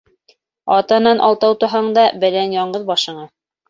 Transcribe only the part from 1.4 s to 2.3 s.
тыуһаң да,